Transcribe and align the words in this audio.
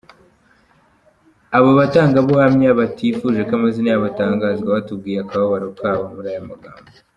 Aba 1.57 1.69
batangabuhamya 1.79 2.69
batifuje 2.79 3.41
ko 3.47 3.51
amazina 3.57 3.87
yabo 3.89 4.05
atangazwa, 4.11 4.73
batubwiye 4.77 5.19
akababaro 5.21 5.67
kabo 5.79 6.03
muri 6.15 6.27
aya 6.31 6.49
magambo. 6.49 6.89